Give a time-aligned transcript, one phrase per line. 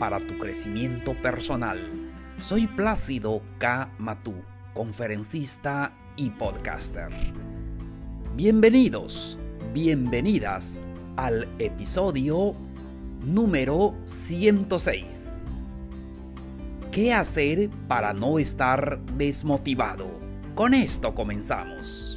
[0.00, 1.78] para tu crecimiento personal.
[2.40, 3.92] Soy Plácido K.
[3.98, 4.34] Matú,
[4.72, 7.10] conferencista y podcaster.
[8.34, 9.38] Bienvenidos,
[9.74, 10.80] bienvenidas
[11.16, 12.54] al episodio
[13.20, 15.48] número 106.
[16.90, 20.08] ¿Qué hacer para no estar desmotivado?
[20.54, 22.09] Con esto comenzamos.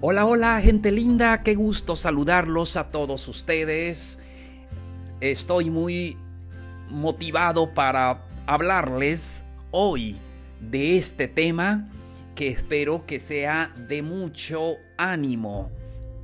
[0.00, 4.20] Hola, hola, gente linda, qué gusto saludarlos a todos ustedes.
[5.20, 6.16] Estoy muy
[6.88, 10.16] motivado para hablarles hoy
[10.60, 11.90] de este tema
[12.36, 15.72] que espero que sea de mucho ánimo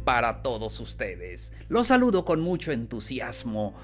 [0.04, 1.52] para todos ustedes.
[1.68, 3.74] Los saludo con mucho entusiasmo.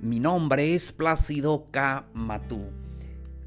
[0.00, 2.08] Mi nombre es Plácido K.
[2.12, 2.72] Matú.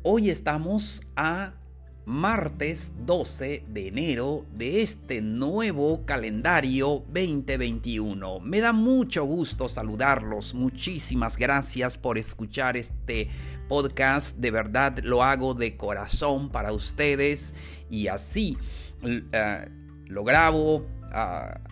[0.04, 1.61] Hoy estamos a
[2.06, 8.40] martes 12 de enero de este nuevo calendario 2021.
[8.40, 10.54] Me da mucho gusto saludarlos.
[10.54, 13.30] Muchísimas gracias por escuchar este
[13.68, 14.38] podcast.
[14.38, 17.56] De verdad lo hago de corazón para ustedes
[17.90, 18.58] y así
[19.04, 19.70] uh,
[20.08, 20.86] lo grabo.
[21.14, 21.71] Uh,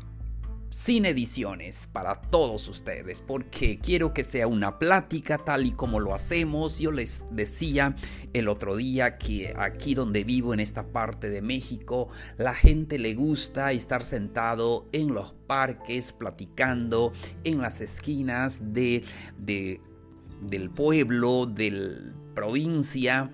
[0.70, 6.14] sin ediciones para todos ustedes, porque quiero que sea una plática tal y como lo
[6.14, 6.80] hacemos.
[6.80, 7.96] Yo les decía
[8.34, 13.16] el otro día que aquí donde vivo, en esta parte de México, la gente le
[13.16, 17.14] gusta estar sentado en los parques, platicando
[17.44, 19.04] en las esquinas de,
[19.38, 23.32] del pueblo, de la provincia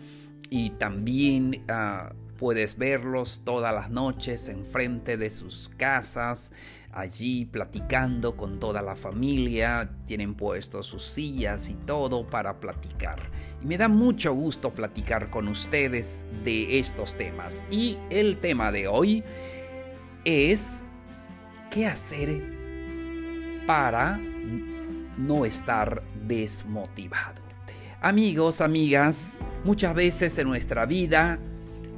[0.50, 1.64] y también...
[1.68, 6.54] Ah, puedes verlos todas las noches enfrente de sus casas,
[6.96, 13.30] allí platicando con toda la familia, tienen puestos sus sillas y todo para platicar.
[13.62, 17.66] Y me da mucho gusto platicar con ustedes de estos temas.
[17.70, 19.24] Y el tema de hoy
[20.24, 20.86] es
[21.70, 22.42] qué hacer
[23.68, 24.18] para
[25.18, 27.44] no estar desmotivado.
[28.02, 31.40] Amigos, amigas, muchas veces en nuestra vida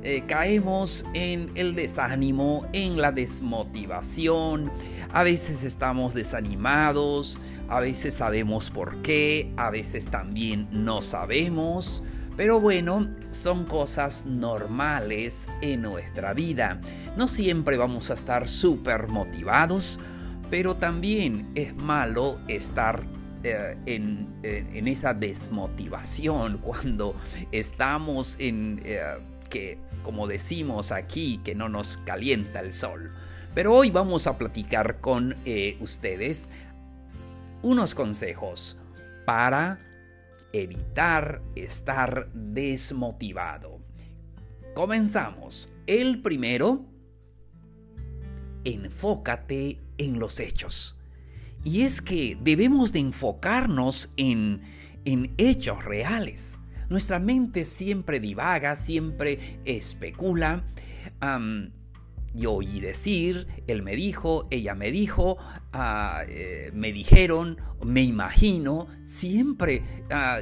[0.09, 4.71] eh, caemos en el desánimo, en la desmotivación.
[5.11, 12.05] A veces estamos desanimados, a veces sabemos por qué, a veces también no sabemos.
[12.37, 16.79] Pero bueno, son cosas normales en nuestra vida.
[17.17, 19.99] No siempre vamos a estar súper motivados,
[20.49, 23.03] pero también es malo estar
[23.43, 27.13] eh, en, en, esa desmotivación cuando
[27.51, 28.81] estamos en...
[28.85, 29.01] Eh,
[29.49, 33.11] que, como decimos aquí, que no nos calienta el sol.
[33.53, 36.47] Pero hoy vamos a platicar con eh, ustedes
[37.61, 38.77] unos consejos
[39.25, 39.81] para
[40.53, 43.81] evitar estar desmotivado.
[44.73, 45.73] Comenzamos.
[45.87, 46.85] El primero,
[48.63, 50.97] enfócate en los hechos.
[51.65, 54.61] Y es que debemos de enfocarnos en,
[55.03, 56.59] en hechos reales.
[56.89, 60.63] Nuestra mente siempre divaga, siempre especula.
[62.33, 65.37] yo oí decir, él me dijo, ella me dijo,
[65.73, 70.41] ah, eh, me dijeron, me imagino, siempre ah,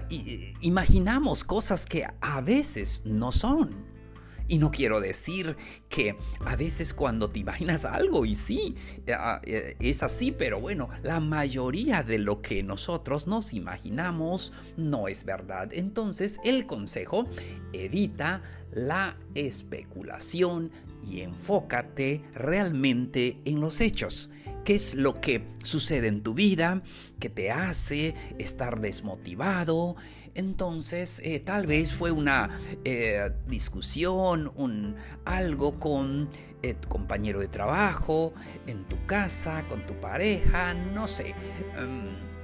[0.62, 3.95] imaginamos cosas que a veces no son.
[4.48, 5.56] Y no quiero decir
[5.90, 8.76] que a veces cuando te imaginas algo, y sí,
[9.12, 15.08] ah, eh, es así, pero bueno, la mayoría de lo que nosotros nos imaginamos no
[15.08, 15.70] es verdad.
[15.72, 17.26] Entonces el consejo,
[17.74, 20.72] evita la especulación
[21.10, 24.30] y enfócate realmente en los hechos.
[24.66, 26.82] ¿Qué es lo que sucede en tu vida
[27.20, 29.96] que te hace estar desmotivado?
[30.34, 36.32] Entonces, eh, tal vez fue una eh, discusión, un, algo con
[36.64, 38.34] eh, tu compañero de trabajo,
[38.66, 41.36] en tu casa, con tu pareja, no sé.
[41.78, 42.35] Em,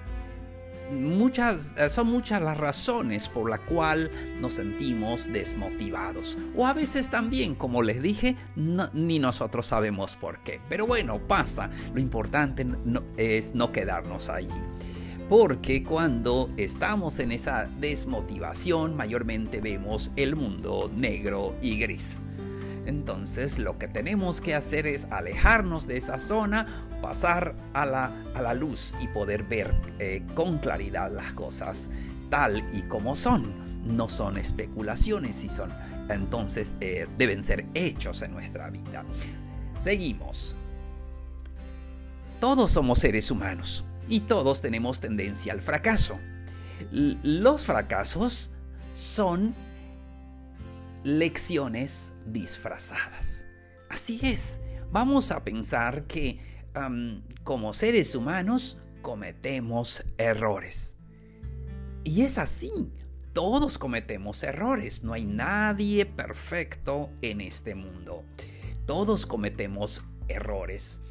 [0.91, 6.37] muchas, son muchas las razones por la cual nos sentimos desmotivados.
[6.55, 10.59] O a veces también, como les dije, ni nosotros sabemos por qué.
[10.69, 11.69] Pero bueno, pasa.
[11.93, 12.65] Lo importante
[13.17, 14.49] es no quedarnos allí
[15.31, 22.21] porque cuando estamos en esa desmotivación mayormente vemos el mundo negro y gris.
[22.85, 28.41] Entonces lo que tenemos que hacer es alejarnos de esa zona, pasar a la, a
[28.41, 31.89] la luz y poder ver eh, con claridad las cosas
[32.29, 33.71] tal y como son.
[33.85, 35.71] No son especulaciones y son
[36.13, 39.03] entonces eh, deben ser hechos en nuestra vida.
[39.77, 40.55] Seguimos.
[42.39, 46.19] Todos somos seres humanos y todos tenemos tendencia al fracaso.
[46.91, 48.51] los fracasos
[48.93, 49.53] son
[51.03, 53.45] lecciones disfrazadas.
[53.89, 54.59] Así es,
[54.91, 56.39] vamos a pensar que
[57.43, 60.97] como seres humanos cometemos errores.
[62.03, 62.71] Y es así,
[63.33, 68.23] todos cometemos errores, no hay nadie perfecto en este mundo.
[68.85, 71.01] Todos cometemos errores.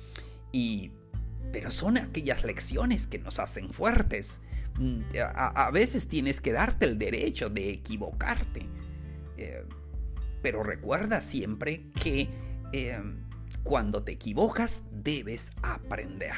[0.52, 0.92] Y
[1.52, 4.40] pero son aquellas lecciones que nos hacen fuertes.
[4.78, 5.02] Mm,
[5.34, 8.66] a, veces tienes que darte el derecho de equivocarte.
[9.36, 9.64] Eh,
[10.42, 12.28] pero recuerda siempre que
[12.72, 13.00] eh,
[13.62, 16.34] cuando te equivocas debes aprender.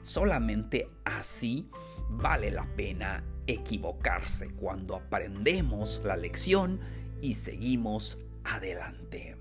[0.00, 1.68] Solamente así
[2.08, 6.80] vale la pena equivocarse cuando aprendemos la lección
[7.20, 9.36] y seguimos adelante.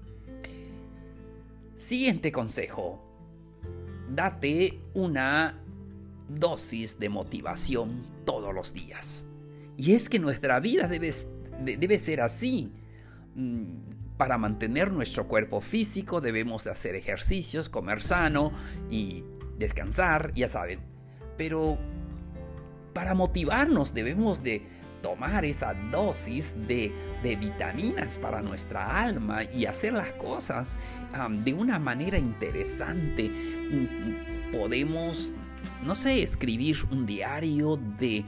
[1.76, 3.02] Siguiente consejo.
[4.14, 5.62] Date una
[6.30, 9.28] dosis de motivación todos los días.
[9.78, 11.12] Y es que nuestra vida debe,
[11.64, 12.72] debe ser así.
[14.22, 18.52] Mm, para mantener nuestro cuerpo físico debemos de hacer ejercicios, comer sano
[18.90, 19.24] y
[19.58, 20.80] descansar, ya saben.
[21.38, 21.78] Pero
[22.94, 24.62] para motivarnos debemos de
[25.02, 30.80] tomar esa dosis de, vitaminas para nuestra alma y hacer las cosas
[31.44, 33.30] de una manera interesante.
[33.30, 35.34] Mm, podemos,
[35.84, 38.24] no sé, escribir un diario de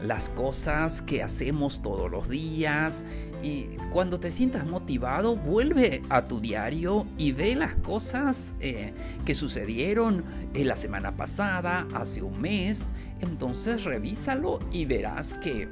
[0.00, 3.04] las cosas que hacemos todos los días.
[3.42, 8.92] Y cuando te sientas motivado, vuelve a tu diario y ve las cosas eh,
[9.24, 10.24] que sucedieron
[10.54, 12.92] en la semana pasada, hace un mes.
[13.20, 15.68] Entonces revísalo y verás que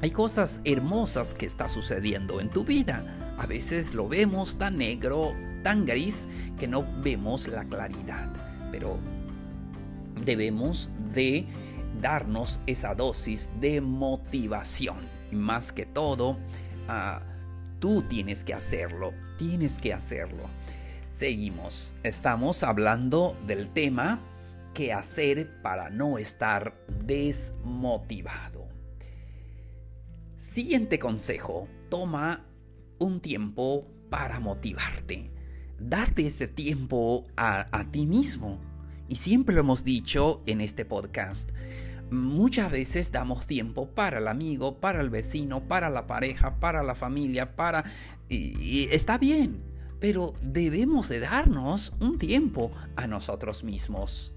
[0.00, 3.34] hay cosas hermosas que está sucediendo en tu vida.
[3.38, 5.32] A veces lo vemos tan negro,
[5.64, 8.32] tan gris, que no vemos la claridad.
[8.70, 8.98] Pero
[10.24, 11.46] debemos de
[12.00, 15.08] darnos esa dosis de motivación.
[15.30, 16.38] Y más que todo,
[16.88, 17.22] ah,
[17.78, 20.44] tú tienes que hacerlo, tienes que hacerlo.
[21.08, 24.20] Seguimos, estamos hablando del tema
[24.74, 26.74] qué hacer para no estar
[27.04, 28.68] desmotivado.
[30.36, 32.46] Siguiente consejo, toma
[32.98, 35.30] un tiempo para motivarte.
[35.80, 38.60] Date este tiempo a, a ti mismo.
[39.08, 41.50] Y siempre lo hemos dicho en este podcast.
[42.10, 46.94] Muchas veces damos tiempo para el amigo, para el vecino, para la pareja, para la
[46.94, 47.84] familia, para...
[48.28, 49.62] Y, está bien,
[50.00, 54.34] pero debemos de darnos un tiempo a nosotros mismos.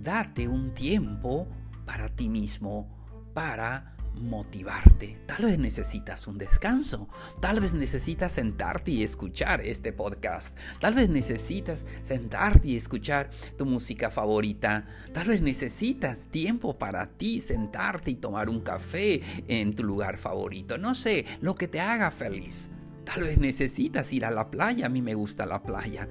[0.00, 1.48] Date un tiempo
[1.84, 2.88] para ti mismo,
[3.34, 5.18] para motivarte.
[5.26, 7.08] Tal vez necesitas un descanso.
[7.40, 10.56] Tal vez necesitas sentarte y escuchar este podcast.
[10.80, 14.86] Tal vez necesitas sentarte y escuchar tu música favorita.
[15.12, 20.78] Tal vez necesitas tiempo para ti, sentarte y tomar un café en tu lugar favorito.
[20.78, 22.70] No sé, lo que te haga feliz.
[23.04, 24.86] Tal vez necesitas ir a la playa.
[24.86, 26.08] A mí me gusta la playa.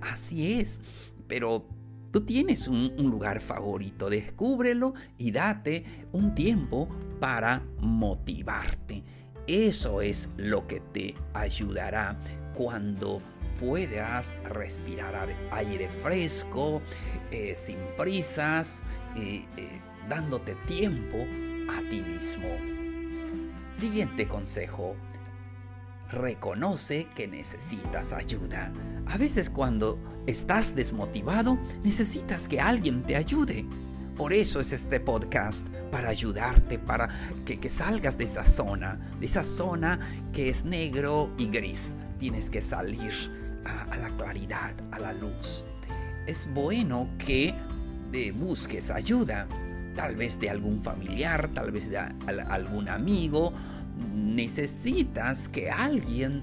[0.00, 0.80] Así es.
[1.26, 1.66] Pero
[2.14, 9.02] Tú tienes un, lugar favorito, descúbrelo y date un tiempo para motivarte.
[9.48, 12.16] Eso es lo que te ayudará
[12.54, 13.20] cuando
[13.58, 16.82] puedas respirar aire fresco,
[17.32, 18.84] eh, sin prisas,
[19.16, 21.18] eh, eh, dándote tiempo
[21.68, 22.46] a ti mismo.
[23.72, 24.94] Siguiente consejo.
[26.14, 28.72] Reconoce que necesitas ayuda.
[29.06, 33.66] A veces cuando estás desmotivado, necesitas que alguien te ayude.
[34.16, 37.08] Por eso es este podcast, para ayudarte, para
[37.44, 39.98] que, salgas de esa zona, de esa zona
[40.32, 41.96] que es negro y gris.
[42.18, 43.12] Tienes que salir
[43.64, 45.64] a, la claridad, a la luz.
[46.28, 47.54] Es bueno que
[48.34, 49.48] busques ayuda,
[49.96, 53.52] tal vez de algún familiar, tal vez de algún amigo.
[54.34, 56.42] Necesitas que alguien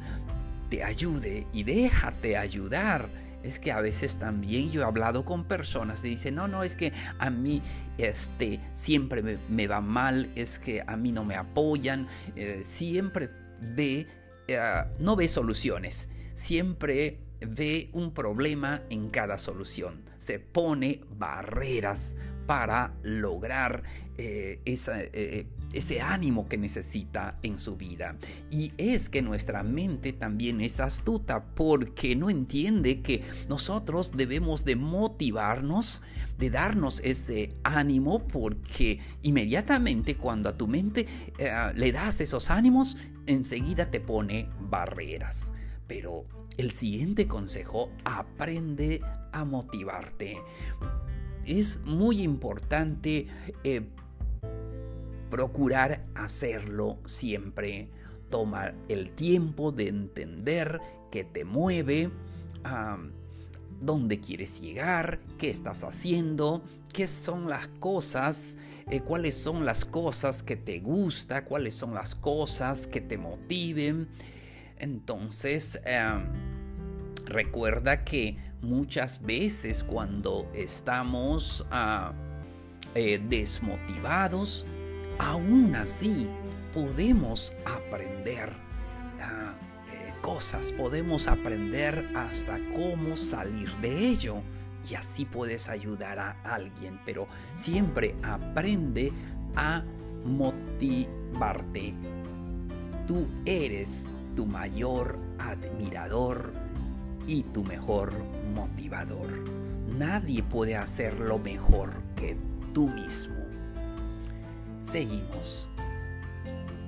[0.69, 3.09] te ayude y déjate ayudar.
[3.43, 6.75] Es que a veces también yo he hablado con personas y dicen, no, no, es
[6.75, 7.61] que a mí
[7.97, 13.29] este, siempre me, va mal, es que a mí no me apoyan, eh, siempre
[13.59, 14.05] ve,
[14.47, 22.93] eh, no ve soluciones, siempre ve un problema en cada solución, se pone barreras para
[23.01, 23.83] lograr
[24.17, 28.17] eh, eh, ese ánimo que necesita en su vida.
[28.49, 34.75] Y es que nuestra mente también es astuta porque no entiende que nosotros debemos de
[34.75, 36.01] motivarnos,
[36.37, 42.97] de darnos ese ánimo porque inmediatamente cuando a tu mente eh, le das esos ánimos,
[43.27, 45.53] enseguida te pone barreras.
[45.87, 46.25] Pero
[46.57, 49.01] el siguiente consejo, aprende
[49.31, 50.37] a motivarte.
[51.45, 53.27] Es muy importante
[53.63, 53.81] eh,
[55.31, 57.89] procurar hacerlo siempre.
[58.29, 62.11] Toma el tiempo de entender qué te mueve,
[63.81, 68.57] dónde quieres llegar, qué estás haciendo, qué son las cosas,
[68.89, 74.07] eh, cuáles son las cosas que te gusta, cuáles son las cosas que te motiven.
[74.77, 75.81] Entonces,
[77.25, 82.13] recuerda que muchas veces cuando estamos ah,
[82.95, 84.65] eh, desmotivados,
[85.21, 86.27] aún así
[86.73, 88.51] podemos aprender
[89.21, 89.53] ah,
[89.93, 94.41] eh, cosas, podemos aprender hasta cómo salir de ello.
[94.89, 99.13] Y así puedes ayudar a alguien, pero siempre aprende
[99.55, 99.83] a
[100.25, 101.93] motivarte.
[103.05, 106.51] Tú eres tu mayor admirador
[107.27, 108.11] y tu mejor
[108.55, 109.29] motivador.
[109.87, 112.35] Nadie puede hacerlo mejor que
[112.73, 113.40] tú mismo.
[114.91, 115.69] Seguimos.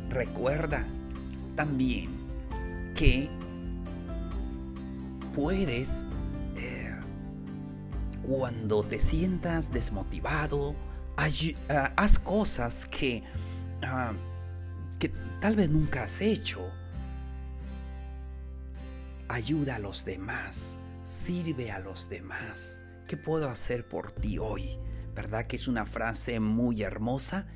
[0.09, 0.85] Recuerda
[1.55, 2.09] también
[2.97, 3.29] que
[5.33, 6.05] puedes,
[6.57, 6.93] eh,
[8.23, 10.75] cuando te sientas desmotivado,
[11.15, 13.23] ah, haz cosas que,
[13.83, 14.11] ah,
[14.99, 16.59] que tal vez nunca has hecho.
[19.29, 22.81] Ayuda a los demás, sirve a los demás.
[23.07, 24.77] ¿Qué puedo hacer por ti hoy?
[25.15, 27.47] ¿Verdad que es una frase muy hermosa?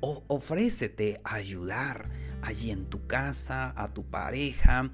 [0.00, 2.10] Ofrécete a ayudar
[2.42, 4.90] allí en tu casa, a tu pareja,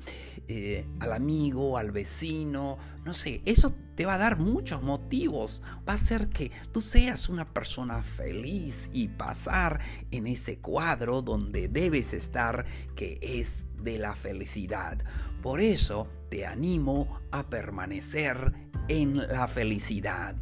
[0.48, 5.92] eh, al amigo, al vecino, no sé, eso te va a dar muchos motivos, va
[5.92, 9.80] a hacer que tú seas una persona feliz y pasar
[10.10, 12.64] en ese cuadro donde debes estar,
[12.96, 14.98] que es de la felicidad.
[15.42, 18.52] Por eso te animo a permanecer
[18.88, 20.36] en la felicidad.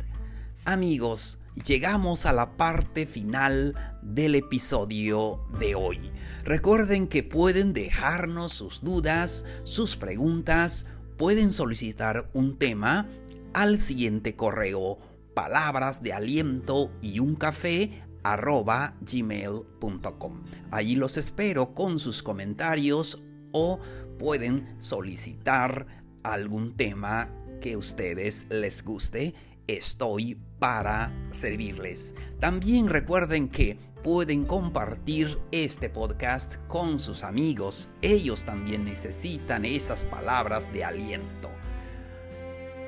[0.64, 6.12] Amigos, llegamos a la parte final del episodio de hoy.
[6.45, 10.87] Recuerden que pueden dejarnos sus dudas, sus preguntas,
[11.19, 13.09] pueden solicitar un tema
[13.52, 14.99] al siguiente correo
[15.35, 20.42] palabras de aliento y un café gmail.com.
[20.71, 23.81] Allí los espero con sus comentarios o
[24.16, 25.88] pueden solicitar
[26.23, 29.35] algún tema que ustedes les guste
[29.66, 32.14] estoy para servirles.
[32.40, 37.90] También recuerden que pueden compartir este podcast con sus amigos.
[38.02, 41.50] Ellos también necesitan esas palabras de aliento.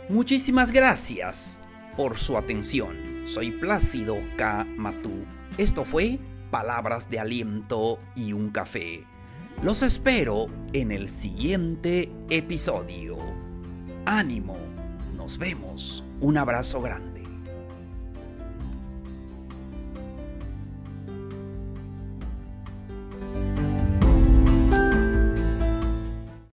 [0.09, 1.61] Muchísimas gracias
[1.97, 2.97] por su atención.
[3.26, 4.64] Soy Plácido K.
[4.76, 5.25] Matú.
[5.57, 6.19] Esto fue
[6.50, 9.04] Palabras de Aliento y un Café.
[9.62, 13.16] Los espero en el siguiente episodio.
[14.04, 14.59] Ánimo.
[15.16, 16.04] Nos vemos.
[16.21, 17.13] Un abrazo grande.